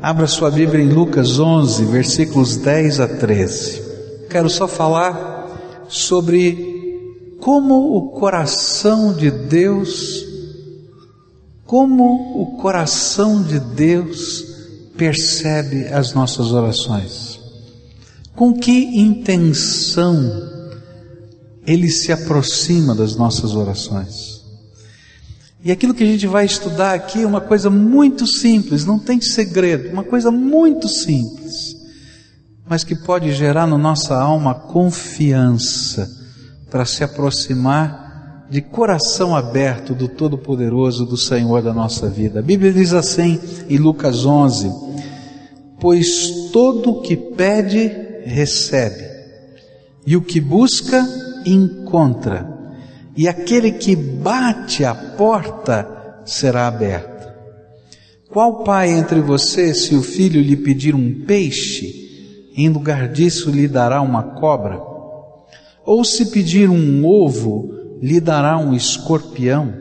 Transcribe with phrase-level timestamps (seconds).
[0.00, 3.82] Abra sua Bíblia em Lucas 11, versículos 10 a 13.
[4.30, 10.24] Quero só falar sobre como o coração de Deus,
[11.66, 14.46] como o coração de Deus
[14.96, 17.40] percebe as nossas orações.
[18.36, 20.48] Com que intenção
[21.66, 24.37] ele se aproxima das nossas orações.
[25.62, 29.20] E aquilo que a gente vai estudar aqui é uma coisa muito simples, não tem
[29.20, 31.76] segredo, uma coisa muito simples,
[32.68, 36.08] mas que pode gerar na nossa alma confiança
[36.70, 42.38] para se aproximar de coração aberto do Todo-Poderoso, do Senhor da nossa vida.
[42.38, 44.70] A Bíblia diz assim em Lucas 11:
[45.80, 47.90] Pois todo o que pede,
[48.24, 49.04] recebe,
[50.06, 51.06] e o que busca,
[51.44, 52.57] encontra,
[53.18, 57.36] e aquele que bate a porta será aberta.
[58.30, 63.66] Qual pai entre vocês, se o filho lhe pedir um peixe, em lugar disso lhe
[63.66, 64.80] dará uma cobra?
[65.84, 69.74] Ou se pedir um ovo, lhe dará um escorpião?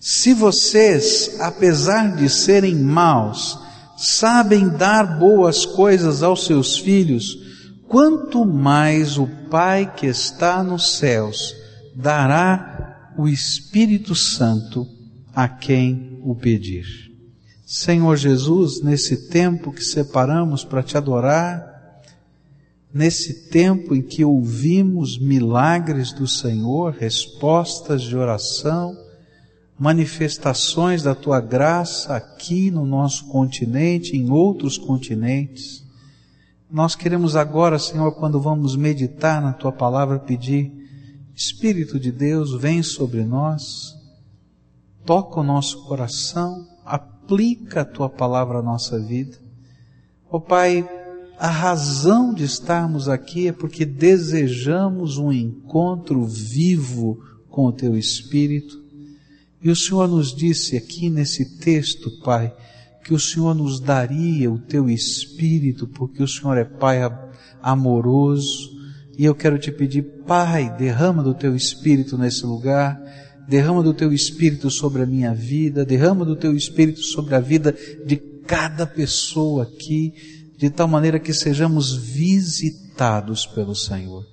[0.00, 3.58] Se vocês, apesar de serem maus,
[3.98, 7.36] sabem dar boas coisas aos seus filhos,
[7.86, 11.67] quanto mais o Pai que está nos céus
[11.98, 14.86] dará o Espírito Santo
[15.34, 16.86] a quem o pedir.
[17.66, 22.00] Senhor Jesus, nesse tempo que separamos para te adorar,
[22.94, 28.96] nesse tempo em que ouvimos milagres do Senhor, respostas de oração,
[29.76, 35.84] manifestações da tua graça aqui no nosso continente, em outros continentes,
[36.70, 40.77] nós queremos agora, Senhor, quando vamos meditar na tua palavra, pedir:
[41.38, 43.94] Espírito de Deus, vem sobre nós,
[45.06, 49.38] toca o nosso coração, aplica a tua palavra à nossa vida.
[50.28, 50.84] Ó oh, Pai,
[51.38, 58.82] a razão de estarmos aqui é porque desejamos um encontro vivo com o teu Espírito.
[59.62, 62.52] E o Senhor nos disse aqui nesse texto, Pai,
[63.04, 66.98] que o Senhor nos daria o teu espírito, porque o Senhor é Pai
[67.62, 68.77] amoroso.
[69.18, 72.96] E eu quero te pedir, Pai, derrama do teu espírito nesse lugar,
[73.48, 77.74] derrama do teu espírito sobre a minha vida, derrama do teu espírito sobre a vida
[78.06, 80.14] de cada pessoa aqui,
[80.56, 84.24] de tal maneira que sejamos visitados pelo Senhor.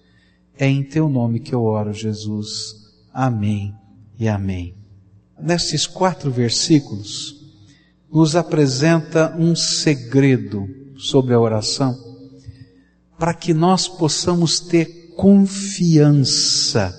[0.56, 2.75] É em teu nome que eu oro, Jesus.
[3.12, 3.73] Amém
[4.19, 4.75] e amém.
[5.41, 7.44] Nesses quatro versículos,
[8.12, 12.04] nos apresenta um segredo sobre a oração,
[13.18, 16.94] para que nós possamos ter confiança.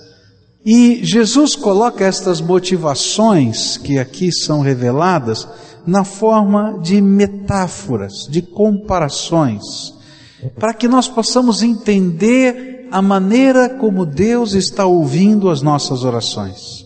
[0.65, 5.47] E Jesus coloca estas motivações que aqui são reveladas
[5.85, 9.63] na forma de metáforas, de comparações,
[10.59, 16.85] para que nós possamos entender a maneira como Deus está ouvindo as nossas orações.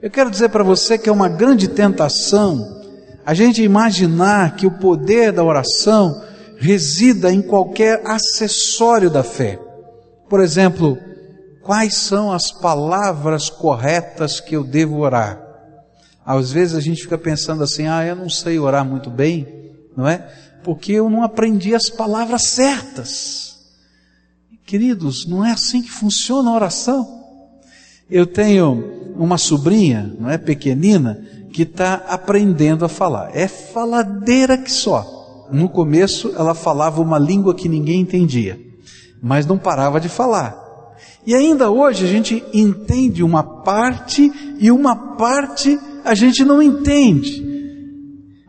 [0.00, 2.80] Eu quero dizer para você que é uma grande tentação
[3.24, 6.20] a gente imaginar que o poder da oração
[6.62, 9.58] resida em qualquer acessório da fé.
[10.28, 10.96] Por exemplo,
[11.60, 15.42] quais são as palavras corretas que eu devo orar?
[16.24, 20.06] Às vezes a gente fica pensando assim: ah, eu não sei orar muito bem, não
[20.06, 20.18] é?
[20.62, 23.58] Porque eu não aprendi as palavras certas.
[24.64, 27.24] Queridos, não é assim que funciona a oração.
[28.08, 31.20] Eu tenho uma sobrinha, não é pequenina,
[31.52, 33.36] que está aprendendo a falar.
[33.36, 35.21] É faladeira que só.
[35.50, 38.60] No começo ela falava uma língua que ninguém entendia,
[39.22, 40.60] mas não parava de falar.
[41.26, 47.50] E ainda hoje a gente entende uma parte e uma parte a gente não entende.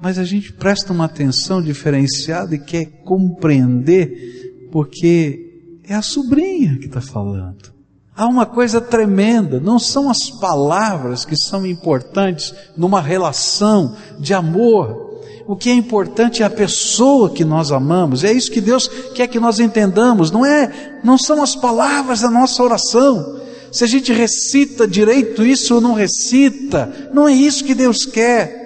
[0.01, 6.87] Mas a gente presta uma atenção diferenciada e quer compreender, porque é a sobrinha que
[6.87, 7.73] está falando.
[8.15, 15.02] Há uma coisa tremenda, não são as palavras que são importantes numa relação de amor.
[15.45, 18.23] O que é importante é a pessoa que nós amamos.
[18.23, 20.31] É isso que Deus quer que nós entendamos.
[20.31, 23.41] Não é, não são as palavras da nossa oração.
[23.71, 28.63] Se a gente recita direito isso ou não recita, não é isso que Deus quer.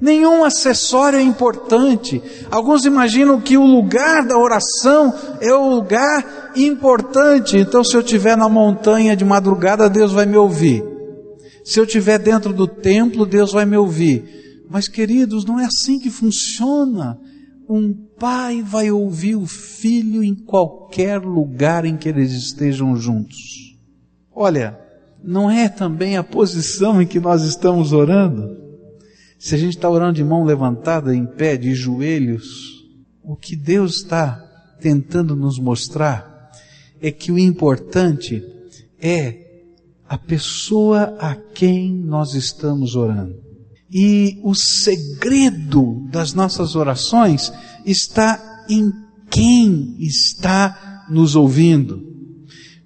[0.00, 2.22] Nenhum acessório é importante.
[2.50, 7.58] Alguns imaginam que o lugar da oração é o lugar importante.
[7.58, 10.82] Então, se eu estiver na montanha de madrugada, Deus vai me ouvir.
[11.62, 14.40] Se eu estiver dentro do templo, Deus vai me ouvir.
[14.70, 17.18] Mas, queridos, não é assim que funciona.
[17.68, 23.76] Um pai vai ouvir o filho em qualquer lugar em que eles estejam juntos.
[24.32, 24.78] Olha,
[25.22, 28.70] não é também a posição em que nós estamos orando?
[29.40, 32.84] se a gente está orando de mão levantada, em pé, de joelhos,
[33.24, 34.34] o que Deus está
[34.78, 36.52] tentando nos mostrar
[37.00, 38.44] é que o importante
[39.00, 39.64] é
[40.06, 43.49] a pessoa a quem nós estamos orando.
[43.92, 47.52] E o segredo das nossas orações
[47.84, 48.92] está em
[49.28, 52.08] quem está nos ouvindo.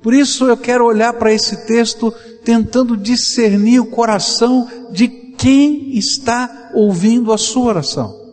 [0.03, 2.13] Por isso eu quero olhar para esse texto
[2.45, 8.25] tentando discernir o coração de quem está ouvindo a sua oração.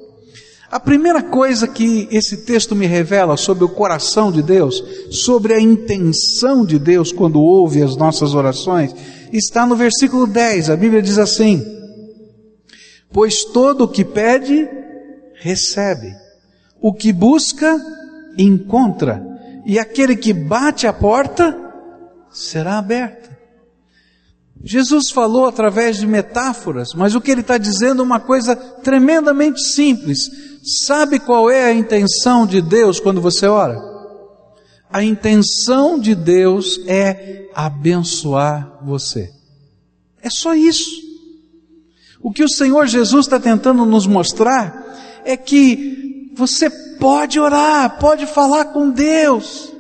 [0.70, 5.60] A primeira coisa que esse texto me revela sobre o coração de Deus, sobre a
[5.60, 8.96] intenção de Deus quando ouve as nossas orações,
[9.34, 10.70] está no versículo 10.
[10.70, 11.81] A Bíblia diz assim:
[13.14, 14.68] Pois todo o que pede,
[15.36, 16.14] recebe.
[16.80, 17.80] O que busca,
[18.38, 19.22] encontra.
[19.66, 21.58] E aquele que bate a porta,
[22.32, 23.30] será aberta.
[24.64, 29.62] Jesus falou através de metáforas, mas o que ele está dizendo é uma coisa tremendamente
[29.62, 30.30] simples.
[30.86, 33.80] Sabe qual é a intenção de Deus quando você ora?
[34.92, 39.32] A intenção de Deus é abençoar você.
[40.22, 41.01] É só isso.
[42.22, 46.70] O que o Senhor Jesus está tentando nos mostrar é que você
[47.00, 49.72] pode orar, pode falar com Deus.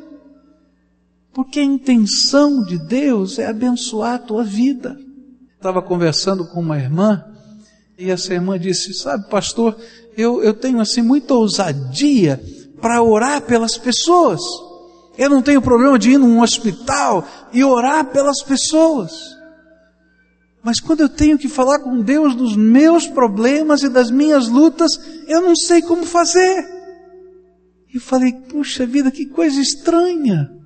[1.34, 4.98] Porque a intenção de Deus é abençoar a tua vida.
[5.56, 7.24] Estava conversando com uma irmã
[7.98, 9.78] e essa irmã disse: Sabe, pastor,
[10.18, 12.42] eu, eu tenho assim muita ousadia
[12.82, 14.42] para orar pelas pessoas.
[15.18, 17.24] Eu não tenho problema de ir num hospital
[17.54, 19.12] e orar pelas pessoas.
[20.64, 24.92] Mas quando eu tenho que falar com Deus dos meus problemas e das minhas lutas,
[25.28, 26.66] eu não sei como fazer.
[27.94, 30.62] E falei, puxa vida, que coisa estranha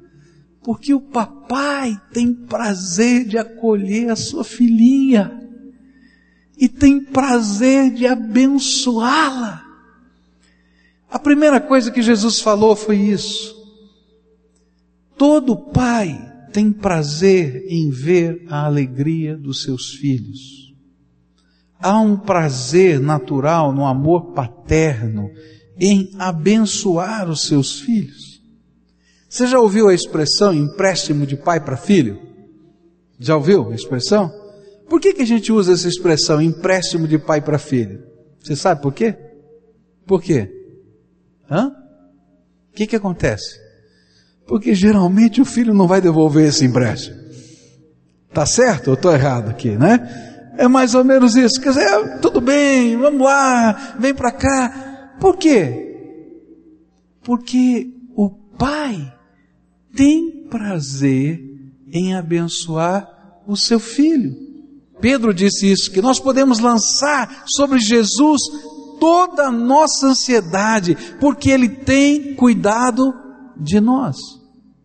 [0.65, 5.47] porque o papai tem prazer de acolher a sua filhinha
[6.57, 9.63] e tem prazer de abençoá-la.
[11.07, 13.55] A primeira coisa que Jesus falou foi isso.
[15.15, 20.73] Todo pai tem prazer em ver a alegria dos seus filhos.
[21.77, 25.29] Há um prazer natural no amor paterno
[25.77, 28.41] em abençoar os seus filhos.
[29.27, 32.21] Você já ouviu a expressão empréstimo de pai para filho?
[33.19, 34.31] Já ouviu a expressão?
[34.87, 38.01] Por que, que a gente usa essa expressão empréstimo de pai para filho?
[38.39, 39.13] Você sabe por quê?
[40.05, 40.49] Por quê?
[41.51, 41.67] Hã?
[42.71, 43.64] O que, que acontece?
[44.47, 47.17] Porque geralmente o filho não vai devolver esse empréstimo.
[48.33, 48.89] Tá certo?
[48.89, 50.53] Eu estou errado aqui, né?
[50.57, 51.59] É mais ou menos isso.
[51.59, 55.15] Quer dizer, tudo bem, vamos lá, vem para cá.
[55.19, 55.81] Por quê?
[57.23, 59.13] Porque o pai
[59.95, 61.41] tem prazer
[61.91, 64.35] em abençoar o seu filho.
[64.99, 68.41] Pedro disse isso, que nós podemos lançar sobre Jesus
[68.99, 73.13] toda a nossa ansiedade, porque Ele tem cuidado
[73.57, 74.17] de nós.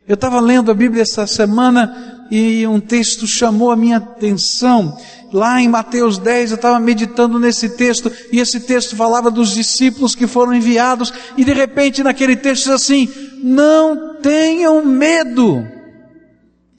[0.06, 4.96] Eu estava lendo a Bíblia essa semana e um texto chamou a minha atenção.
[5.32, 10.14] Lá em Mateus 10, eu estava meditando nesse texto, e esse texto falava dos discípulos
[10.14, 13.08] que foram enviados, e de repente naquele texto diz assim:
[13.42, 15.64] Não tenham medo.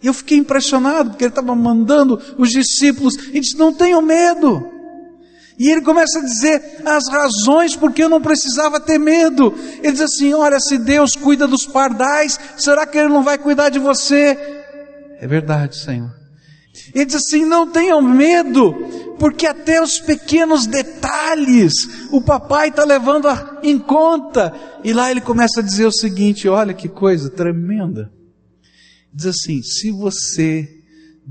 [0.03, 4.81] Eu fiquei impressionado, porque ele estava mandando os discípulos, e disse: Não tenham medo.
[5.62, 9.54] E ele começa a dizer as razões porque eu não precisava ter medo.
[9.84, 13.70] Ele diz assim: Olha, se Deus cuida dos pardais, será que Ele não vai cuidar
[13.70, 14.36] de você?
[15.20, 16.10] É verdade, Senhor.
[16.96, 18.74] Ele diz assim: Não tenham medo,
[19.20, 21.74] porque até os pequenos detalhes
[22.12, 23.27] o papai está levando
[23.62, 24.51] em conta.
[24.84, 28.12] E lá ele começa a dizer o seguinte: Olha que coisa tremenda.
[29.13, 30.80] Diz assim: Se você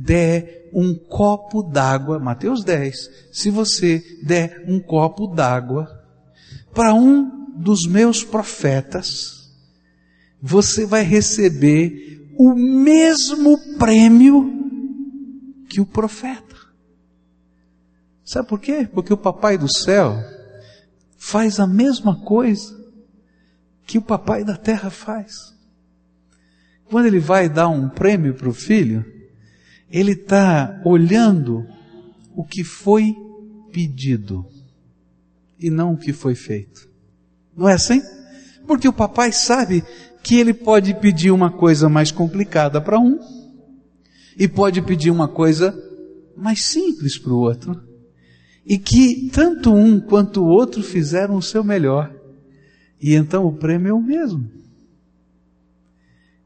[0.03, 5.89] der um copo d'água, Mateus 10, se você der um copo d'água
[6.73, 9.51] para um dos meus profetas,
[10.41, 14.51] você vai receber o mesmo prêmio
[15.69, 16.57] que o profeta.
[18.25, 18.89] Sabe por quê?
[18.91, 20.17] Porque o papai do céu
[21.19, 22.79] faz a mesma coisa
[23.87, 25.35] que o papai da terra faz.
[26.87, 29.20] Quando ele vai dar um prêmio para o filho,
[29.91, 31.67] ele está olhando
[32.35, 33.15] o que foi
[33.73, 34.47] pedido
[35.59, 36.89] e não o que foi feito.
[37.57, 38.01] Não é assim?
[38.67, 39.85] Porque o papai sabe
[40.23, 43.19] que ele pode pedir uma coisa mais complicada para um
[44.37, 45.77] e pode pedir uma coisa
[46.37, 47.83] mais simples para o outro.
[48.65, 52.15] E que tanto um quanto o outro fizeram o seu melhor.
[53.01, 54.49] E então o prêmio é o mesmo.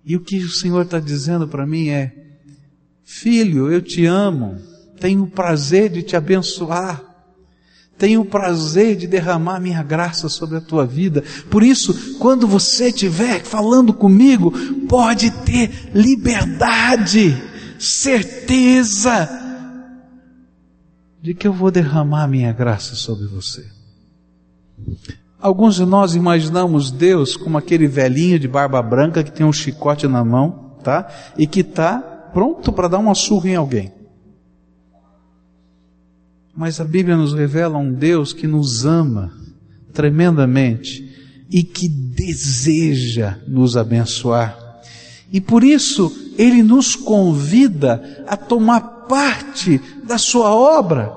[0.04, 2.23] E o que o Senhor está dizendo para mim é:
[3.04, 4.56] Filho, eu te amo,
[4.98, 7.02] tenho o prazer de te abençoar,
[7.98, 11.22] tenho o prazer de derramar minha graça sobre a tua vida.
[11.50, 14.50] Por isso, quando você estiver falando comigo,
[14.88, 17.40] pode ter liberdade,
[17.78, 19.28] certeza
[21.22, 23.64] de que eu vou derramar minha graça sobre você.
[25.38, 30.08] Alguns de nós imaginamos Deus como aquele velhinho de barba branca que tem um chicote
[30.08, 31.06] na mão, tá?
[31.36, 33.92] E que está pronto para dar uma surra em alguém.
[36.54, 39.32] Mas a Bíblia nos revela um Deus que nos ama
[39.92, 44.58] tremendamente e que deseja nos abençoar.
[45.32, 51.12] E por isso ele nos convida a tomar parte da sua obra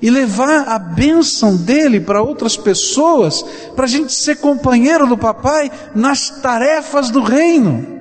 [0.00, 3.42] e levar a bênção dele para outras pessoas,
[3.74, 7.91] para a gente ser companheiro do papai nas tarefas do reino.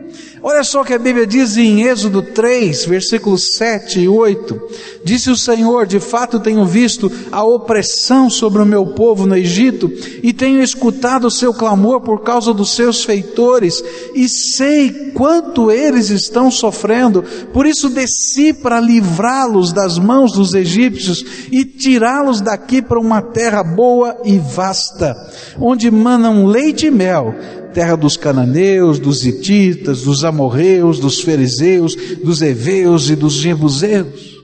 [0.44, 4.60] Olha só o que a Bíblia diz em Êxodo 3, versículos 7 e 8.
[5.04, 9.92] Disse o Senhor: De fato tenho visto a opressão sobre o meu povo no Egito,
[10.24, 13.84] e tenho escutado o seu clamor por causa dos seus feitores,
[14.16, 17.24] e sei quanto eles estão sofrendo.
[17.54, 23.62] Por isso desci para livrá-los das mãos dos egípcios e tirá-los daqui para uma terra
[23.62, 25.16] boa e vasta,
[25.60, 27.36] onde manam leite e mel
[27.72, 34.42] terra dos cananeus, dos hititas, dos amorreus, dos fariseus, dos heveus e dos jebuseus.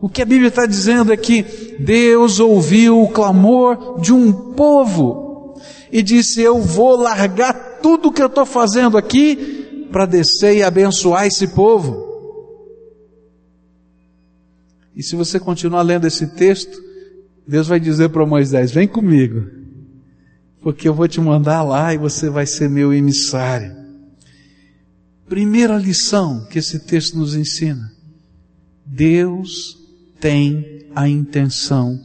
[0.00, 1.42] O que a Bíblia está dizendo é que
[1.78, 5.54] Deus ouviu o clamor de um povo
[5.92, 10.62] e disse: Eu vou largar tudo o que eu estou fazendo aqui para descer e
[10.62, 12.08] abençoar esse povo.
[14.96, 16.78] E se você continuar lendo esse texto,
[17.46, 19.59] Deus vai dizer para Moisés: Vem comigo
[20.60, 23.74] porque eu vou te mandar lá e você vai ser meu emissário.
[25.28, 27.92] Primeira lição que esse texto nos ensina:
[28.84, 29.78] Deus
[30.20, 31.98] tem a intenção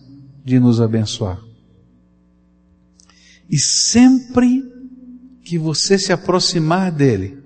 [0.43, 1.39] de nos abençoar.
[3.49, 4.63] E sempre
[5.43, 7.37] que você se aproximar dele,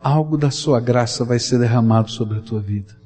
[0.00, 2.96] algo da sua graça vai ser derramado sobre a tua vida.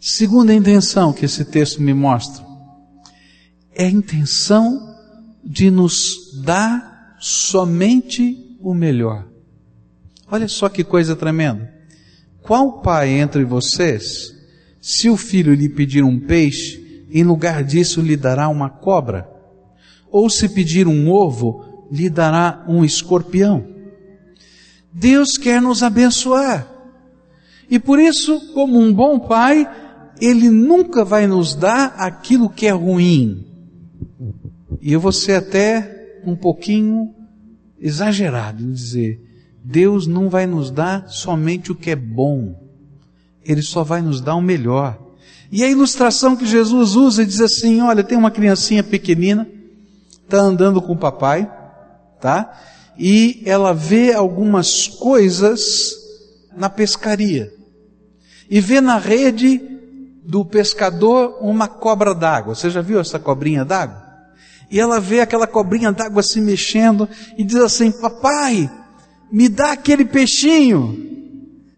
[0.00, 2.44] Segunda intenção que esse texto me mostra
[3.74, 4.93] é a intenção
[5.44, 9.26] de nos dar somente o melhor.
[10.30, 11.72] Olha só que coisa tremenda.
[12.42, 14.34] Qual pai entre vocês,
[14.80, 19.28] se o filho lhe pedir um peixe, em lugar disso lhe dará uma cobra?
[20.10, 23.66] Ou se pedir um ovo, lhe dará um escorpião?
[24.92, 26.68] Deus quer nos abençoar.
[27.70, 29.68] E por isso, como um bom pai,
[30.20, 33.53] ele nunca vai nos dar aquilo que é ruim.
[34.80, 37.14] E eu vou ser até um pouquinho
[37.78, 39.20] exagerado em dizer:
[39.62, 42.54] Deus não vai nos dar somente o que é bom,
[43.44, 44.98] Ele só vai nos dar o melhor.
[45.50, 49.48] E a ilustração que Jesus usa diz assim: olha, tem uma criancinha pequenina,
[50.22, 51.50] está andando com o papai,
[52.20, 52.60] tá?
[52.98, 55.92] E ela vê algumas coisas
[56.56, 57.52] na pescaria.
[58.48, 59.60] E vê na rede
[60.24, 62.54] do pescador uma cobra d'água.
[62.54, 64.03] Você já viu essa cobrinha d'água?
[64.70, 68.70] E ela vê aquela cobrinha d'água se mexendo e diz assim: Papai,
[69.30, 71.12] me dá aquele peixinho.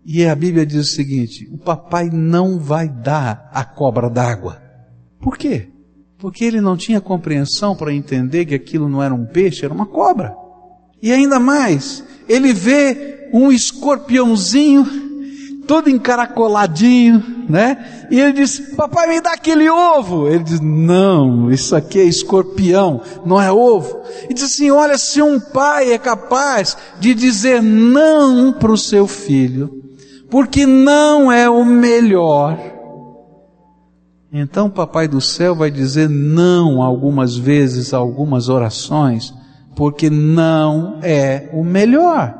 [0.04, 4.62] E a Bíblia diz o seguinte: o papai não vai dar a cobra d'água.
[5.20, 5.68] Por quê?
[6.18, 9.86] Porque ele não tinha compreensão para entender que aquilo não era um peixe, era uma
[9.86, 10.34] cobra.
[11.02, 15.06] E ainda mais, ele vê um escorpiãozinho
[15.66, 18.06] todo encaracoladinho, né?
[18.10, 20.28] E ele diz: Papai, me dá aquele ovo.
[20.28, 24.00] Ele diz: Não, isso aqui é escorpião, não é ovo.
[24.28, 29.06] E diz assim: Olha, se um pai é capaz de dizer não para o seu
[29.06, 29.82] filho,
[30.30, 32.58] porque não é o melhor,
[34.32, 39.32] então o Papai do céu vai dizer não algumas vezes, algumas orações,
[39.74, 42.34] porque não é o melhor.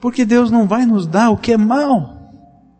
[0.00, 2.17] Porque Deus não vai nos dar o que é mal.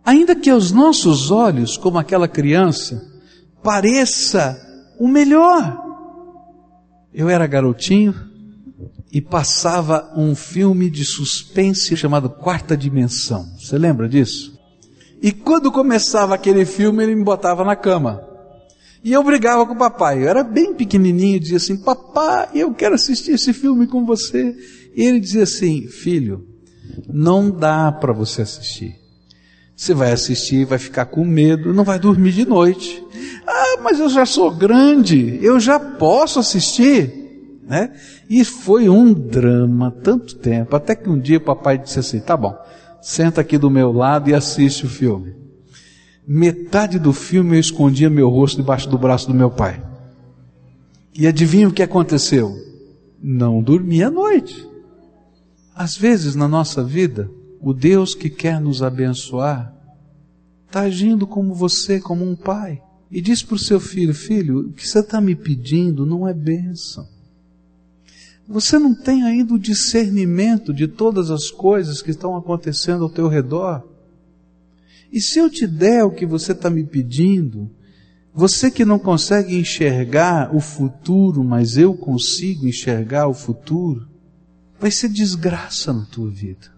[0.08, 3.06] Ainda que aos nossos olhos, como aquela criança,
[3.62, 4.58] pareça
[4.98, 5.78] o melhor.
[7.12, 8.14] Eu era garotinho
[9.12, 13.54] e passava um filme de suspense chamado Quarta Dimensão.
[13.58, 14.58] Você lembra disso?
[15.20, 18.26] E quando começava aquele filme, ele me botava na cama.
[19.04, 20.22] E eu brigava com o papai.
[20.22, 24.56] Eu era bem pequenininho e dizia assim: Papai, eu quero assistir esse filme com você.
[24.96, 26.48] E ele dizia assim: Filho,
[27.06, 29.06] não dá para você assistir.
[29.78, 33.00] Você vai assistir, vai ficar com medo, não vai dormir de noite.
[33.46, 37.92] Ah, mas eu já sou grande, eu já posso assistir, né?
[38.28, 42.36] E foi um drama tanto tempo, até que um dia o papai disse assim: "Tá
[42.36, 42.58] bom,
[43.00, 45.36] senta aqui do meu lado e assiste o filme".
[46.26, 49.80] Metade do filme eu escondia meu rosto debaixo do braço do meu pai.
[51.14, 52.52] E adivinha o que aconteceu?
[53.22, 54.68] Não dormi à noite.
[55.72, 59.74] Às vezes na nossa vida, o Deus que quer nos abençoar
[60.66, 62.82] está agindo como você, como um pai.
[63.10, 66.34] E diz para o seu filho: Filho, o que você está me pedindo não é
[66.34, 67.06] bênção.
[68.46, 73.28] Você não tem ainda o discernimento de todas as coisas que estão acontecendo ao teu
[73.28, 73.86] redor.
[75.12, 77.70] E se eu te der o que você está me pedindo,
[78.32, 84.08] você que não consegue enxergar o futuro, mas eu consigo enxergar o futuro,
[84.78, 86.77] vai ser desgraça na tua vida.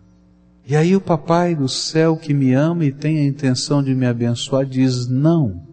[0.71, 4.07] E aí o papai do céu que me ama e tem a intenção de me
[4.07, 5.67] abençoar diz não.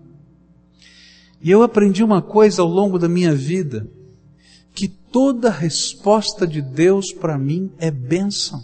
[1.40, 3.88] E eu aprendi uma coisa ao longo da minha vida,
[4.74, 8.60] que toda resposta de Deus para mim é bênção.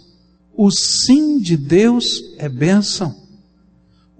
[0.56, 3.14] O sim de Deus é bênção.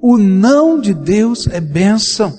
[0.01, 2.33] O não de Deus é bênção.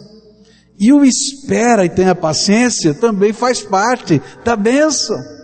[0.80, 5.35] E o espera e tenha paciência também faz parte da bênção.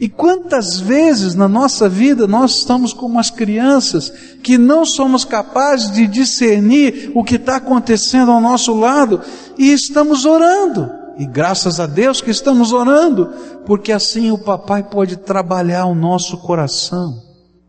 [0.00, 4.10] E quantas vezes na nossa vida nós estamos como as crianças
[4.42, 9.20] que não somos capazes de discernir o que está acontecendo ao nosso lado
[9.58, 10.90] e estamos orando.
[11.18, 13.28] E graças a Deus que estamos orando,
[13.66, 17.20] porque assim o papai pode trabalhar o nosso coração.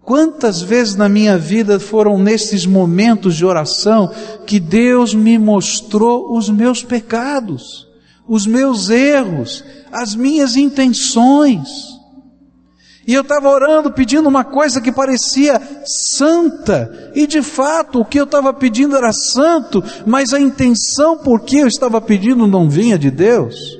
[0.01, 4.09] Quantas vezes na minha vida foram nesses momentos de oração
[4.47, 7.89] que Deus me mostrou os meus pecados,
[8.25, 11.99] os meus erros, as minhas intenções.
[13.07, 18.19] E eu estava orando, pedindo uma coisa que parecia santa, e de fato o que
[18.19, 22.99] eu estava pedindo era santo, mas a intenção por que eu estava pedindo não vinha
[22.99, 23.79] de Deus.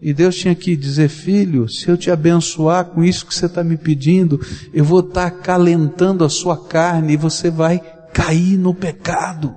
[0.00, 3.64] E Deus tinha que dizer: Filho, se eu te abençoar com isso que você está
[3.64, 4.38] me pedindo,
[4.72, 7.80] eu vou estar tá acalentando a sua carne e você vai
[8.12, 9.54] cair no pecado.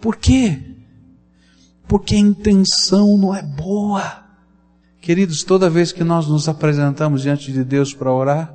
[0.00, 0.58] Por quê?
[1.86, 4.25] Porque a intenção não é boa.
[5.06, 8.52] Queridos, toda vez que nós nos apresentamos diante de Deus para orar,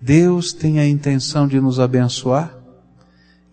[0.00, 2.58] Deus tem a intenção de nos abençoar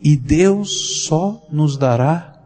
[0.02, 2.42] e Deus só nos dará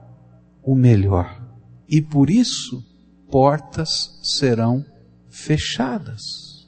[0.63, 1.39] o melhor.
[1.87, 2.83] E por isso,
[3.29, 4.83] portas serão
[5.29, 6.67] fechadas.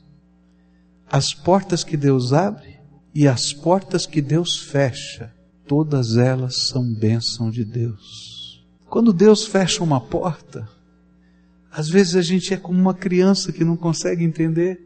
[1.12, 2.78] As portas que Deus abre
[3.16, 5.34] e as portas que Deus fecha,
[5.68, 8.64] todas elas são bênção de Deus.
[8.88, 10.77] Quando Deus fecha uma porta,
[11.72, 14.80] às vezes a gente é como uma criança que não consegue entender.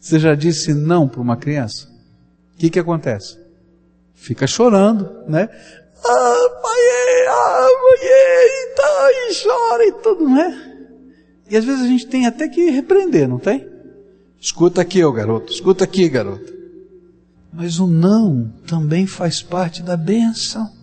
[0.00, 1.88] Você já disse não para uma criança?
[2.54, 3.38] O que, que acontece?
[4.14, 5.48] Fica chorando, né?
[6.04, 10.68] Ah, pai, ah, mãe, tá, e chora e tudo, não é?
[11.50, 13.66] E às vezes a gente tem até que repreender, não tem?
[14.40, 16.52] Escuta aqui, ô garoto, escuta aqui, garota.
[17.52, 20.77] Mas o não também faz parte da bênção.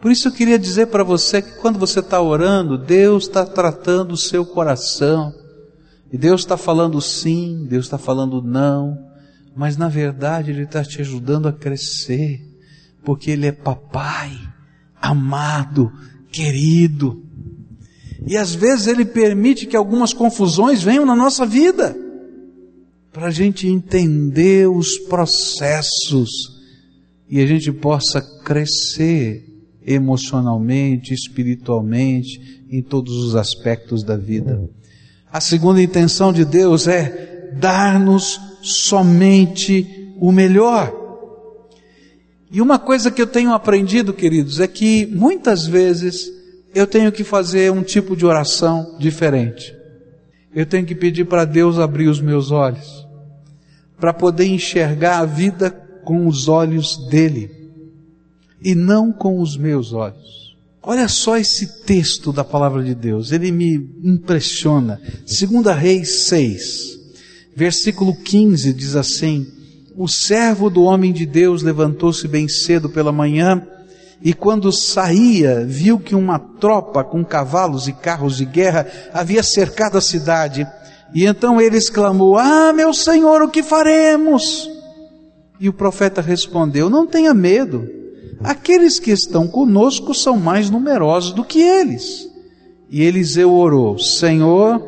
[0.00, 4.12] Por isso eu queria dizer para você que quando você está orando, Deus está tratando
[4.12, 5.34] o seu coração.
[6.12, 8.98] E Deus está falando sim, Deus está falando não,
[9.54, 12.40] mas na verdade Ele está te ajudando a crescer,
[13.04, 14.38] porque Ele é papai,
[15.00, 15.92] amado,
[16.30, 17.22] querido.
[18.26, 21.94] E às vezes Ele permite que algumas confusões venham na nossa vida,
[23.12, 26.30] para a gente entender os processos
[27.28, 29.47] e a gente possa crescer
[29.94, 34.68] emocionalmente, espiritualmente, em todos os aspectos da vida.
[35.32, 40.94] A segunda intenção de Deus é dar-nos somente o melhor.
[42.50, 46.30] E uma coisa que eu tenho aprendido, queridos, é que muitas vezes
[46.74, 49.74] eu tenho que fazer um tipo de oração diferente.
[50.54, 53.06] Eu tenho que pedir para Deus abrir os meus olhos,
[53.98, 55.70] para poder enxergar a vida
[56.04, 57.57] com os olhos dele
[58.62, 60.56] e não com os meus olhos.
[60.82, 65.00] Olha só esse texto da palavra de Deus, ele me impressiona.
[65.26, 66.98] Segunda Reis 6,
[67.54, 69.46] versículo 15 diz assim:
[69.96, 73.66] O servo do homem de Deus levantou-se bem cedo pela manhã
[74.20, 79.96] e quando saía, viu que uma tropa com cavalos e carros de guerra havia cercado
[79.96, 80.66] a cidade.
[81.14, 84.68] E então ele exclamou: Ah, meu senhor, o que faremos?
[85.60, 87.97] E o profeta respondeu: Não tenha medo
[88.42, 92.28] Aqueles que estão conosco são mais numerosos do que eles.
[92.90, 94.80] E Eliseu orou: Senhor,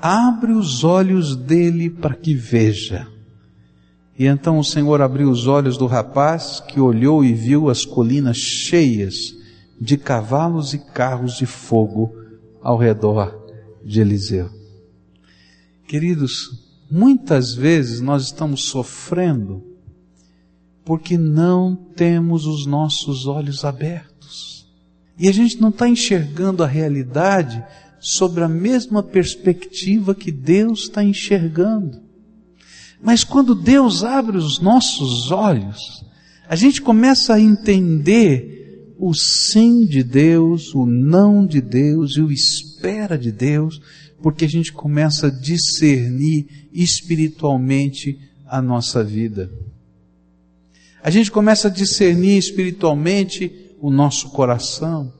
[0.00, 3.06] abre os olhos dele para que veja.
[4.18, 8.36] E então o Senhor abriu os olhos do rapaz, que olhou e viu as colinas
[8.36, 9.34] cheias
[9.80, 12.14] de cavalos e carros de fogo
[12.62, 13.34] ao redor
[13.82, 14.50] de Eliseu.
[15.88, 16.50] Queridos,
[16.90, 19.69] muitas vezes nós estamos sofrendo
[20.90, 24.66] porque não temos os nossos olhos abertos.
[25.16, 27.64] E a gente não está enxergando a realidade
[28.00, 32.02] sobre a mesma perspectiva que Deus está enxergando.
[33.00, 35.78] Mas quando Deus abre os nossos olhos,
[36.48, 42.32] a gente começa a entender o sim de Deus, o não de Deus e o
[42.32, 43.80] espera de Deus,
[44.20, 49.48] porque a gente começa a discernir espiritualmente a nossa vida.
[51.02, 55.12] A gente começa a discernir espiritualmente o nosso coração.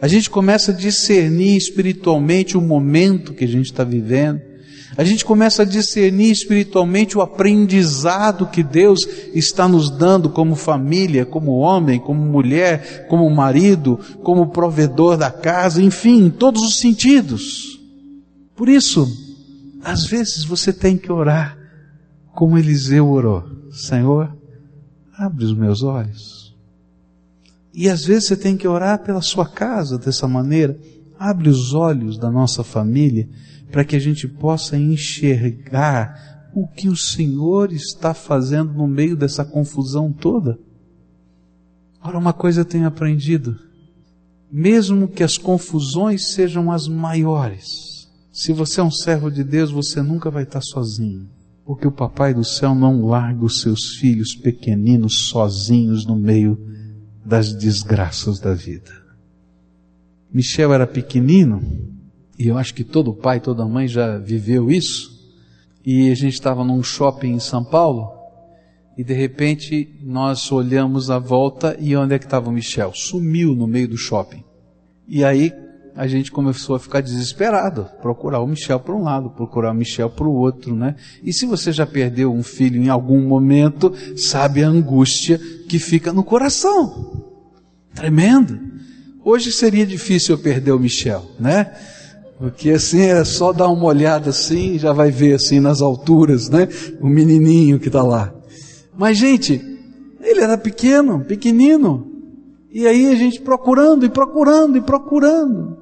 [0.00, 4.40] A gente começa a discernir espiritualmente o momento que a gente está vivendo.
[4.96, 9.00] A gente começa a discernir espiritualmente o aprendizado que Deus
[9.34, 15.82] está nos dando como família, como homem, como mulher, como marido, como provedor da casa,
[15.82, 17.78] enfim, em todos os sentidos.
[18.56, 19.06] Por isso,
[19.82, 21.56] às vezes você tem que orar
[22.34, 24.36] como Eliseu orou: Senhor,
[25.20, 26.56] abre os meus olhos.
[27.74, 30.78] E às vezes você tem que orar pela sua casa dessa maneira.
[31.18, 33.28] Abre os olhos da nossa família
[33.70, 39.44] para que a gente possa enxergar o que o Senhor está fazendo no meio dessa
[39.44, 40.58] confusão toda.
[42.02, 43.58] Ora, uma coisa eu tenho aprendido:
[44.50, 50.00] mesmo que as confusões sejam as maiores, se você é um servo de Deus, você
[50.00, 51.28] nunca vai estar sozinho,
[51.70, 56.58] porque o Papai do céu não larga os seus filhos pequeninos sozinhos no meio
[57.24, 58.90] das desgraças da vida.
[60.32, 61.62] Michel era pequenino,
[62.36, 65.32] e eu acho que todo pai, toda mãe já viveu isso.
[65.86, 68.10] E a gente estava num shopping em São Paulo,
[68.98, 72.90] e de repente nós olhamos à volta e onde é que estava o Michel?
[72.92, 74.42] Sumiu no meio do shopping.
[75.06, 75.52] E aí
[75.94, 80.10] a gente começou a ficar desesperado, procurar o Michel para um lado, procurar o Michel
[80.10, 80.94] para o outro, né?
[81.22, 86.12] E se você já perdeu um filho em algum momento, sabe a angústia que fica
[86.12, 87.24] no coração.
[87.94, 88.58] Tremendo.
[89.24, 91.72] Hoje seria difícil eu perder o Michel, né?
[92.38, 96.66] Porque assim é só dar uma olhada assim, já vai ver assim nas alturas, né?
[97.00, 98.32] O menininho que está lá.
[98.96, 99.60] Mas gente,
[100.22, 102.10] ele era pequeno, pequenino.
[102.72, 105.79] E aí a gente procurando e procurando e procurando.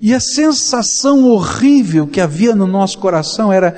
[0.00, 3.72] E a sensação horrível que havia no nosso coração era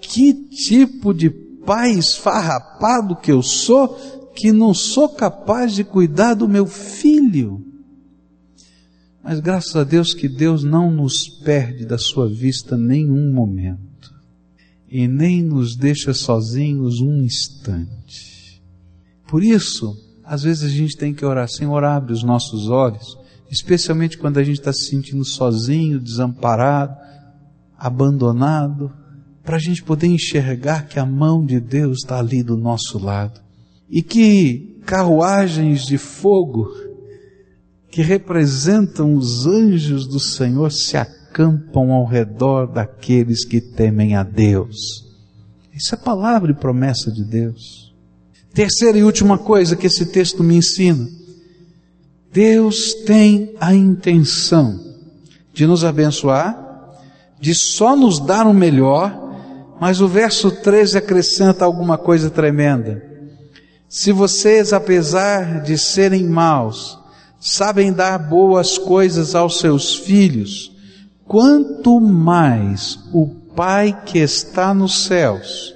[0.00, 3.88] que tipo de pai esfarrapado que eu sou,
[4.34, 7.64] que não sou capaz de cuidar do meu filho.
[9.22, 14.14] Mas graças a Deus que Deus não nos perde da sua vista nenhum momento.
[14.88, 18.62] E nem nos deixa sozinhos um instante.
[19.26, 23.18] Por isso, às vezes a gente tem que orar, Senhor, abre os nossos olhos,
[23.50, 26.96] especialmente quando a gente está se sentindo sozinho, desamparado,
[27.78, 28.92] abandonado,
[29.44, 33.40] para a gente poder enxergar que a mão de Deus está ali do nosso lado.
[33.88, 36.68] E que carruagens de fogo
[37.90, 45.06] que representam os anjos do Senhor se acampam ao redor daqueles que temem a Deus.
[45.72, 47.94] Isso é palavra e promessa de Deus.
[48.52, 51.06] Terceira e última coisa que esse texto me ensina.
[52.32, 54.78] Deus tem a intenção
[55.52, 56.64] de nos abençoar,
[57.40, 63.02] de só nos dar o melhor, mas o verso 13 acrescenta alguma coisa tremenda.
[63.88, 66.98] Se vocês, apesar de serem maus,
[67.40, 70.72] sabem dar boas coisas aos seus filhos,
[71.24, 75.74] quanto mais o Pai que está nos céus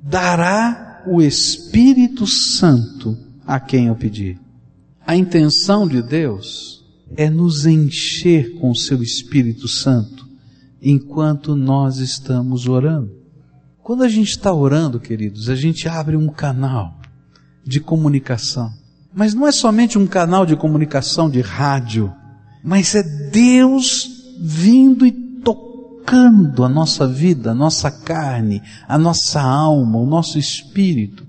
[0.00, 4.45] dará o Espírito Santo a quem eu pedir.
[5.06, 6.84] A intenção de Deus
[7.16, 10.26] é nos encher com o seu Espírito Santo
[10.82, 13.12] enquanto nós estamos orando.
[13.84, 16.98] Quando a gente está orando, queridos, a gente abre um canal
[17.64, 18.68] de comunicação.
[19.14, 22.12] Mas não é somente um canal de comunicação de rádio,
[22.64, 29.98] mas é Deus vindo e tocando a nossa vida, a nossa carne, a nossa alma,
[29.98, 31.24] o nosso espírito.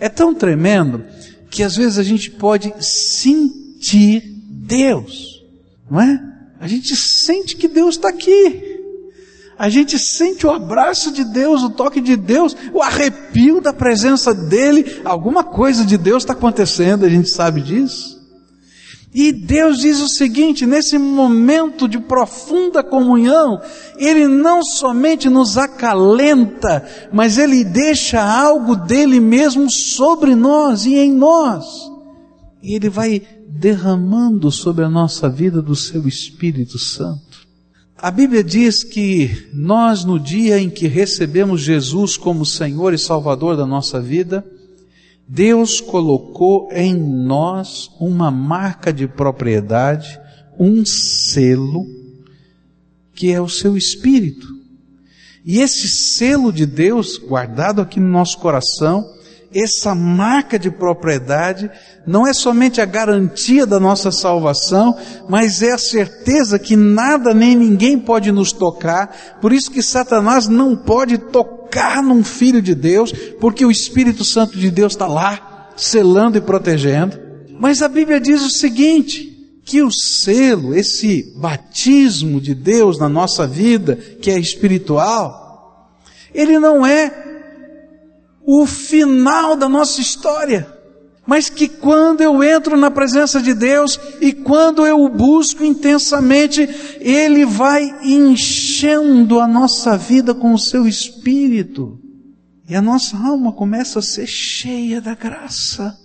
[0.00, 1.04] É tão tremendo
[1.50, 5.42] que às vezes a gente pode sentir Deus,
[5.90, 6.20] não é?
[6.60, 8.70] A gente sente que Deus está aqui
[9.60, 14.32] a gente sente o abraço de Deus, o toque de Deus, o arrepio da presença
[14.32, 18.19] dEle, alguma coisa de Deus está acontecendo, a gente sabe disso.
[19.12, 23.60] E Deus diz o seguinte, nesse momento de profunda comunhão,
[23.96, 31.12] Ele não somente nos acalenta, mas Ele deixa algo dele mesmo sobre nós e em
[31.12, 31.64] nós.
[32.62, 37.40] E Ele vai derramando sobre a nossa vida do Seu Espírito Santo.
[37.98, 43.56] A Bíblia diz que nós, no dia em que recebemos Jesus como Senhor e Salvador
[43.56, 44.44] da nossa vida,
[45.32, 50.20] Deus colocou em nós uma marca de propriedade,
[50.58, 51.86] um selo
[53.14, 54.48] que é o seu espírito.
[55.44, 59.08] E esse selo de Deus guardado aqui no nosso coração,
[59.54, 61.70] essa marca de propriedade,
[62.06, 64.96] não é somente a garantia da nossa salvação,
[65.28, 69.38] mas é a certeza que nada nem ninguém pode nos tocar.
[69.40, 74.56] Por isso que Satanás não pode tocar num filho de Deus, porque o Espírito Santo
[74.56, 77.18] de Deus está lá, selando e protegendo.
[77.58, 79.30] Mas a Bíblia diz o seguinte:
[79.64, 85.90] que o selo, esse batismo de Deus na nossa vida, que é espiritual,
[86.32, 87.29] ele não é
[88.44, 90.66] o final da nossa história,
[91.26, 96.68] mas que quando eu entro na presença de Deus e quando eu o busco intensamente,
[96.98, 101.98] Ele vai enchendo a nossa vida com o seu espírito.
[102.68, 105.96] E a nossa alma começa a ser cheia da graça,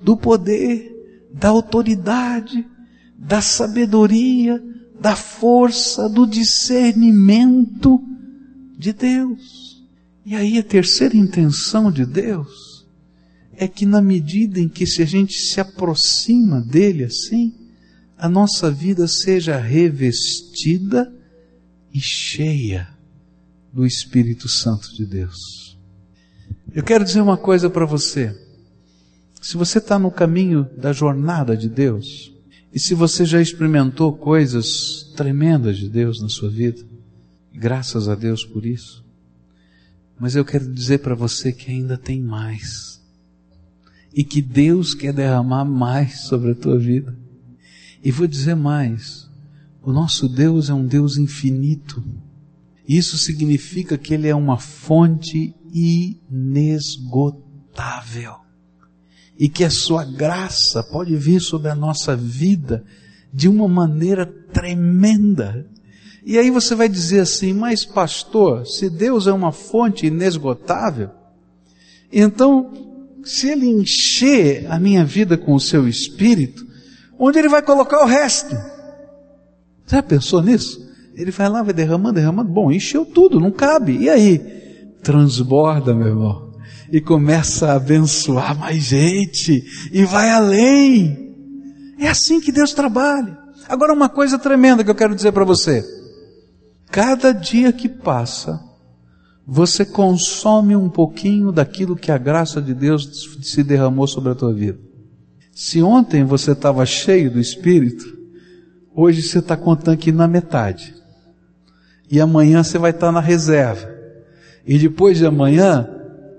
[0.00, 0.92] do poder,
[1.32, 2.66] da autoridade,
[3.18, 4.62] da sabedoria,
[5.00, 8.00] da força, do discernimento
[8.78, 9.65] de Deus.
[10.26, 12.84] E aí a terceira intenção de Deus
[13.52, 17.54] é que na medida em que se a gente se aproxima dele assim,
[18.18, 21.14] a nossa vida seja revestida
[21.94, 22.88] e cheia
[23.72, 25.78] do Espírito Santo de Deus.
[26.74, 28.36] Eu quero dizer uma coisa para você.
[29.40, 32.34] Se você está no caminho da jornada de Deus,
[32.72, 36.84] e se você já experimentou coisas tremendas de Deus na sua vida,
[37.54, 39.05] graças a Deus por isso,
[40.18, 43.00] mas eu quero dizer para você que ainda tem mais.
[44.14, 47.14] E que Deus quer derramar mais sobre a tua vida.
[48.02, 49.28] E vou dizer mais:
[49.82, 52.02] o nosso Deus é um Deus infinito.
[52.88, 58.36] Isso significa que Ele é uma fonte inesgotável.
[59.38, 62.84] E que a Sua graça pode vir sobre a nossa vida
[63.32, 65.68] de uma maneira tremenda.
[66.26, 71.10] E aí você vai dizer assim, mas pastor, se Deus é uma fonte inesgotável,
[72.12, 72.72] então,
[73.24, 76.66] se Ele encher a minha vida com o seu espírito,
[77.16, 78.56] onde Ele vai colocar o resto?
[79.86, 80.84] Já pensou nisso?
[81.14, 83.96] Ele vai lá, vai derramando, derramando, bom, encheu tudo, não cabe.
[83.96, 84.38] E aí?
[85.04, 86.52] Transborda, meu irmão.
[86.90, 89.64] E começa a abençoar mais gente.
[89.92, 91.36] E vai além.
[92.00, 93.38] É assim que Deus trabalha.
[93.68, 95.84] Agora, uma coisa tremenda que eu quero dizer para você.
[96.90, 98.60] Cada dia que passa,
[99.46, 104.52] você consome um pouquinho daquilo que a graça de Deus se derramou sobre a tua
[104.52, 104.78] vida.
[105.54, 108.04] Se ontem você estava cheio do Espírito,
[108.94, 110.94] hoje você está contando aqui na metade.
[112.10, 113.88] E amanhã você vai estar na reserva.
[114.66, 115.88] E depois de amanhã,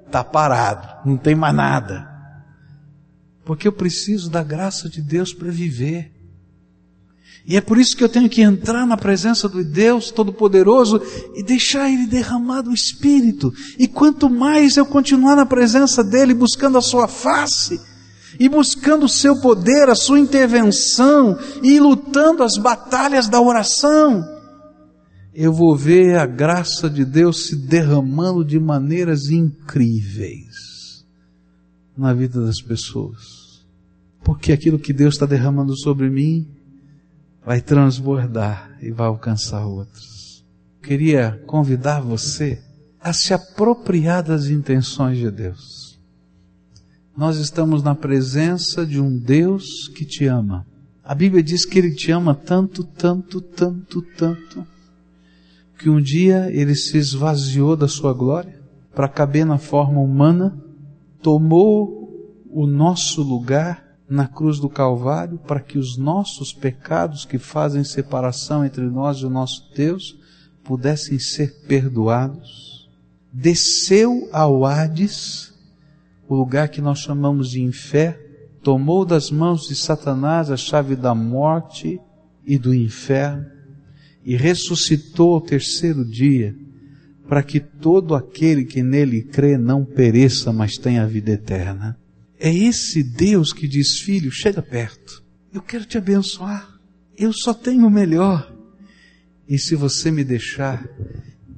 [0.06, 2.08] está parado, não tem mais nada.
[3.46, 6.12] Porque eu preciso da graça de Deus para viver.
[7.48, 11.02] E é por isso que eu tenho que entrar na presença do Deus Todo-Poderoso
[11.34, 13.54] e deixar Ele derramar do Espírito.
[13.80, 17.80] E quanto mais eu continuar na presença dEle, buscando a Sua face,
[18.38, 24.26] e buscando o Seu poder, a Sua intervenção, e lutando as batalhas da oração,
[25.34, 31.06] eu vou ver a graça de Deus se derramando de maneiras incríveis
[31.98, 33.66] na vida das pessoas.
[34.22, 36.57] Porque aquilo que Deus está derramando sobre mim,
[37.48, 40.46] vai transbordar e vai alcançar outros.
[40.84, 42.62] Queria convidar você
[43.00, 45.98] a se apropriar das intenções de Deus.
[47.16, 50.68] Nós estamos na presença de um Deus que te ama.
[51.02, 54.68] A Bíblia diz que Ele te ama tanto, tanto, tanto, tanto,
[55.80, 58.60] que um dia Ele se esvaziou da sua glória
[58.94, 60.54] para caber na forma humana,
[61.22, 67.84] tomou o nosso lugar na cruz do Calvário para que os nossos pecados que fazem
[67.84, 70.18] separação entre nós e o nosso Deus
[70.64, 72.90] pudessem ser perdoados.
[73.32, 75.54] Desceu ao Hades,
[76.28, 78.20] o lugar que nós chamamos de inferno,
[78.64, 82.00] tomou das mãos de Satanás a chave da morte
[82.46, 83.46] e do inferno
[84.26, 86.56] e ressuscitou ao terceiro dia
[87.28, 91.98] para que todo aquele que nele crê não pereça, mas tenha vida eterna.
[92.40, 96.80] É esse Deus que diz: Filho, chega perto, eu quero te abençoar,
[97.18, 98.54] eu só tenho o melhor.
[99.48, 100.88] E se você me deixar,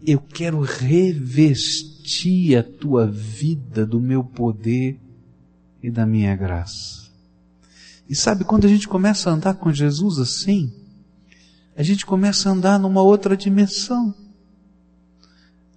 [0.05, 4.99] eu quero revestir a tua vida do meu poder
[5.81, 7.09] e da minha graça.
[8.07, 10.71] E sabe, quando a gente começa a andar com Jesus assim,
[11.75, 14.13] a gente começa a andar numa outra dimensão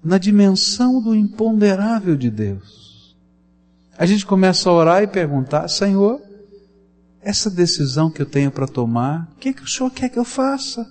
[0.02, 2.81] na dimensão do imponderável de Deus
[3.96, 6.20] a gente começa a orar e perguntar: Senhor,
[7.20, 10.24] essa decisão que eu tenho para tomar, o que, que o Senhor quer que eu
[10.24, 10.86] faça?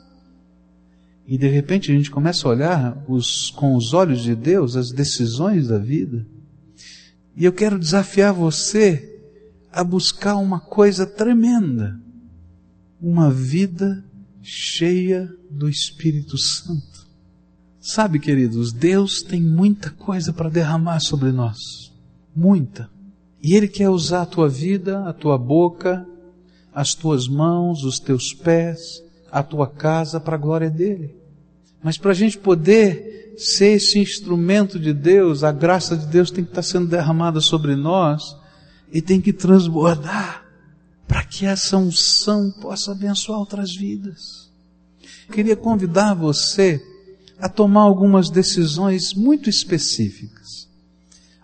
[1.28, 4.92] E de repente a gente começa a olhar os, com os olhos de Deus as
[4.92, 6.26] decisões da vida.
[7.36, 9.08] E eu quero desafiar você
[9.72, 12.00] a buscar uma coisa tremenda.
[13.00, 14.04] Uma vida
[14.42, 17.08] cheia do Espírito Santo.
[17.80, 21.91] Sabe, queridos, Deus tem muita coisa para derramar sobre nós.
[22.36, 22.90] Muita.
[23.42, 26.06] E Ele quer usar a tua vida, a tua boca,
[26.74, 31.16] as tuas mãos, os teus pés, a tua casa para a glória dele.
[31.84, 36.44] Mas para a gente poder ser esse instrumento de Deus, a graça de Deus tem
[36.44, 38.36] que estar sendo derramada sobre nós
[38.92, 40.46] e tem que transbordar
[41.08, 44.50] para que essa unção possa abençoar outras vidas.
[45.32, 46.82] queria convidar você
[47.40, 50.70] a tomar algumas decisões muito específicas.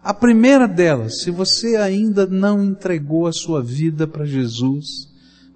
[0.07, 5.09] A primeira delas, se você ainda não entregou a sua vida para Jesus,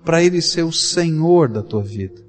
[0.03, 2.21] para Ele ser o Senhor da tua vida,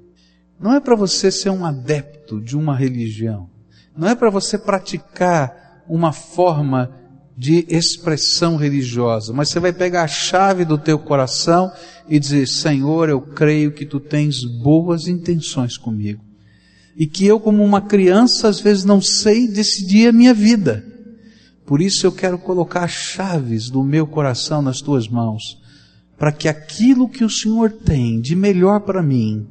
[0.57, 3.49] não é para você ser um adepto de uma religião,
[3.93, 6.97] não é para você praticar uma forma
[7.35, 11.73] de expressão religiosa, mas você vai pegar a chave do teu coração
[12.07, 16.23] e dizer: Senhor, eu creio que tu tens boas intenções comigo.
[16.95, 20.92] E que eu, como uma criança, às vezes não sei decidir a minha vida.
[21.65, 25.61] Por isso eu quero colocar as chaves do meu coração nas tuas mãos,
[26.17, 29.47] para que aquilo que o Senhor tem de melhor para mim,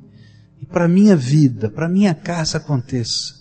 [0.61, 3.35] e para minha vida, para minha casa aconteça.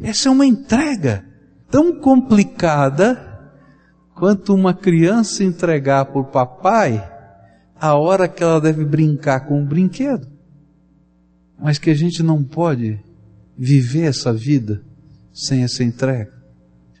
[0.00, 1.24] Essa é uma entrega
[1.68, 3.52] tão complicada
[4.14, 7.04] quanto uma criança entregar por papai
[7.80, 10.28] a hora que ela deve brincar com o brinquedo.
[11.58, 13.00] Mas que a gente não pode
[13.56, 14.82] viver essa vida
[15.32, 16.37] sem essa entrega.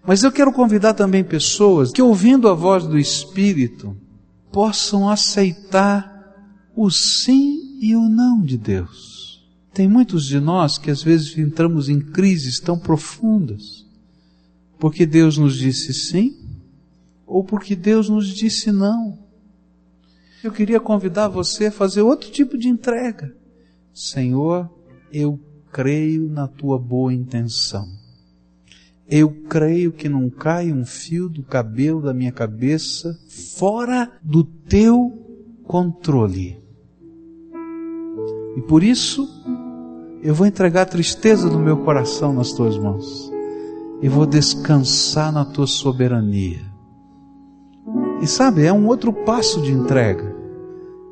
[0.06, 3.96] Mas eu quero convidar também pessoas que, ouvindo a voz do Espírito,
[4.50, 6.18] possam aceitar
[6.74, 9.46] o sim e o não de Deus.
[9.72, 13.86] Tem muitos de nós que às vezes entramos em crises tão profundas,
[14.78, 16.36] porque Deus nos disse sim
[17.26, 19.18] ou porque Deus nos disse não.
[20.42, 23.36] Eu queria convidar você a fazer outro tipo de entrega.
[23.92, 24.70] Senhor,
[25.12, 25.38] eu
[25.72, 27.97] creio na tua boa intenção.
[29.10, 33.18] Eu creio que não cai um fio do cabelo da minha cabeça
[33.56, 35.10] fora do teu
[35.64, 36.58] controle.
[38.54, 39.26] E por isso,
[40.22, 43.32] eu vou entregar a tristeza do meu coração nas tuas mãos.
[44.02, 46.60] E vou descansar na tua soberania.
[48.20, 50.36] E sabe, é um outro passo de entrega,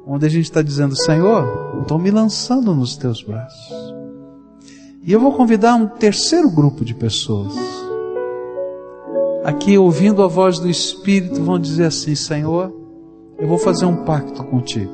[0.07, 3.95] onde a gente está dizendo: Senhor, estou me lançando nos teus braços.
[5.03, 7.76] E eu vou convidar um terceiro grupo de pessoas.
[9.47, 12.71] Aqui, ouvindo a voz do Espírito, vão dizer assim: Senhor,
[13.39, 14.93] eu vou fazer um pacto contigo.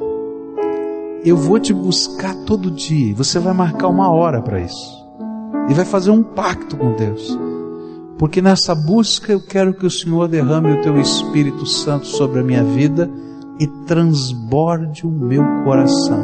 [1.24, 3.14] Eu vou te buscar todo dia.
[3.14, 5.02] Você vai marcar uma hora para isso.
[5.68, 7.38] E vai fazer um pacto com Deus
[8.22, 12.42] porque nessa busca eu quero que o Senhor derrame o teu Espírito Santo sobre a
[12.44, 13.10] minha vida
[13.58, 16.22] e transborde o meu coração.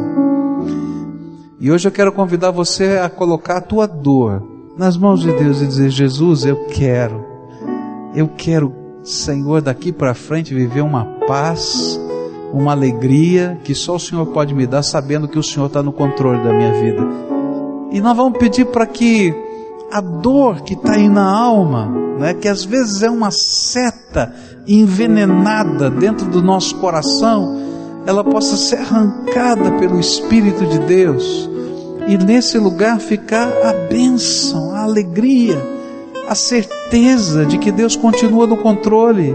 [1.58, 4.46] E hoje eu quero convidar você a colocar a tua dor
[4.78, 7.24] nas mãos de Deus e dizer: Jesus, eu quero,
[8.18, 11.98] eu quero, Senhor, daqui para frente viver uma paz,
[12.52, 15.92] uma alegria que só o Senhor pode me dar, sabendo que o Senhor está no
[15.92, 17.06] controle da minha vida.
[17.92, 19.32] E nós vamos pedir para que
[19.92, 21.86] a dor que está aí na alma,
[22.18, 24.34] né, que às vezes é uma seta
[24.66, 27.56] envenenada dentro do nosso coração,
[28.04, 31.48] ela possa ser arrancada pelo Espírito de Deus
[32.08, 35.77] e nesse lugar ficar a bênção, a alegria,
[36.28, 39.34] a certeza de que Deus continua no controle,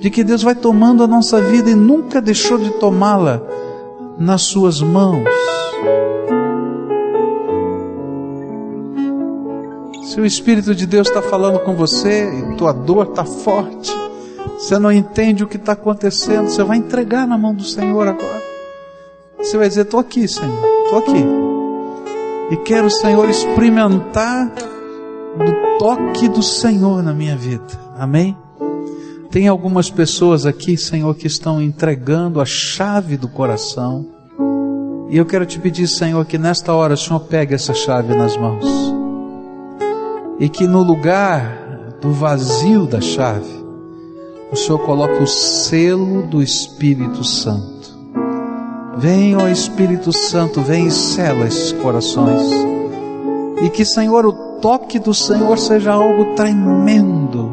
[0.00, 3.40] de que Deus vai tomando a nossa vida e nunca deixou de tomá-la
[4.18, 5.28] nas Suas mãos.
[10.02, 13.94] Se o Espírito de Deus está falando com você e tua dor está forte,
[14.58, 18.42] você não entende o que está acontecendo, você vai entregar na mão do Senhor agora.
[19.38, 21.24] Você vai dizer: Estou aqui, Senhor, estou aqui.
[22.50, 24.50] E quero, Senhor, experimentar
[25.38, 27.78] do toque do Senhor na minha vida.
[27.96, 28.36] Amém?
[29.30, 34.06] Tem algumas pessoas aqui, Senhor, que estão entregando a chave do coração.
[35.10, 38.36] E eu quero te pedir, Senhor, que nesta hora o Senhor pegue essa chave nas
[38.36, 38.98] mãos
[40.38, 43.58] e que no lugar do vazio da chave,
[44.52, 47.98] o Senhor coloque o selo do Espírito Santo.
[48.96, 52.77] Vem, ó Espírito Santo, vem e sela esses corações.
[53.62, 57.52] E que, Senhor, o toque do Senhor seja algo tremendo,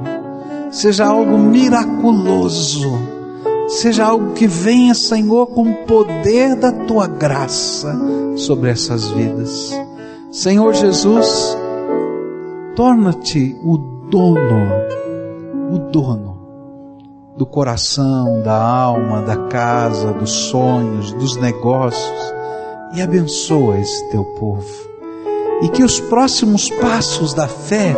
[0.70, 2.92] seja algo miraculoso,
[3.68, 7.96] seja algo que venha, Senhor, com o poder da tua graça
[8.36, 9.72] sobre essas vidas.
[10.32, 11.58] Senhor Jesus,
[12.76, 13.78] torna-te o
[14.10, 14.68] dono,
[15.72, 16.36] o dono
[17.38, 22.34] do coração, da alma, da casa, dos sonhos, dos negócios
[22.94, 24.85] e abençoa esse teu povo.
[25.62, 27.96] E que os próximos passos da fé,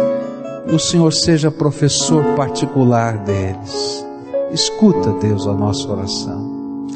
[0.71, 4.05] o Senhor seja professor particular deles.
[4.51, 6.87] Escuta, Deus, a nossa oração.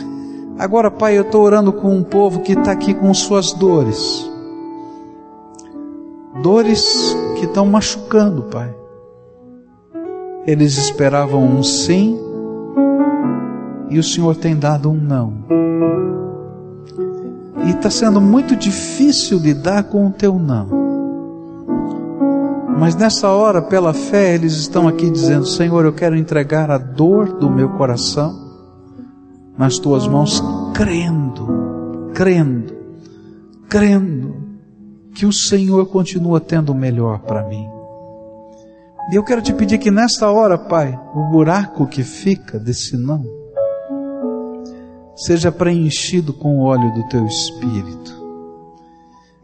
[0.58, 4.30] Agora, Pai, eu estou orando com um povo que está aqui com suas dores.
[6.42, 8.74] Dores que estão machucando, Pai.
[10.46, 12.20] Eles esperavam um sim
[13.90, 15.34] e o Senhor tem dado um não.
[17.66, 20.82] E está sendo muito difícil lidar com o teu não.
[22.78, 27.34] Mas nessa hora, pela fé, eles estão aqui dizendo: Senhor, eu quero entregar a dor
[27.34, 28.34] do meu coração
[29.58, 30.42] nas tuas mãos,
[30.74, 32.74] crendo, crendo,
[33.70, 34.36] crendo
[35.14, 37.68] que o Senhor continua tendo o melhor para mim.
[39.12, 43.24] E eu quero te pedir que nesta hora, Pai, o buraco que fica desse não,
[45.16, 48.22] seja preenchido com o óleo do teu espírito.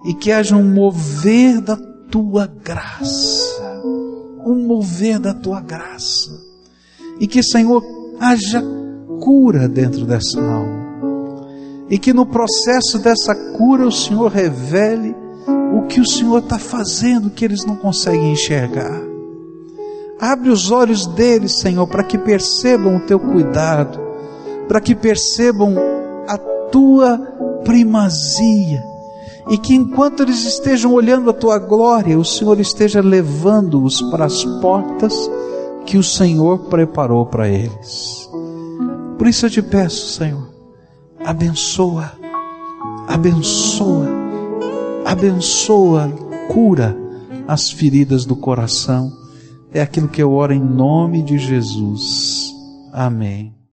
[0.06, 1.78] E que haja um mover da
[2.10, 3.82] tua graça.
[4.46, 6.32] Um mover da tua graça.
[7.20, 7.84] E que, Senhor,
[8.20, 8.64] haja
[9.20, 10.88] cura dentro dessa alma.
[11.90, 15.16] E que no processo dessa cura o Senhor revele
[15.74, 19.02] o que o Senhor está fazendo que eles não conseguem enxergar.
[20.20, 24.00] Abre os olhos deles, Senhor, para que percebam o teu cuidado,
[24.68, 25.76] para que percebam
[26.28, 26.38] a
[26.72, 27.18] tua
[27.64, 28.84] primazia
[29.50, 34.44] e que enquanto eles estejam olhando a tua glória, o Senhor esteja levando-os para as
[34.62, 35.14] portas
[35.86, 38.30] que o Senhor preparou para eles.
[39.18, 40.48] Por isso eu te peço, Senhor,
[41.26, 42.12] abençoa,
[43.08, 44.08] abençoa,
[45.06, 46.12] abençoa,
[46.50, 46.96] cura
[47.48, 49.12] as feridas do coração.
[49.74, 52.54] É aquilo que eu oro em nome de Jesus.
[52.92, 53.57] Amém.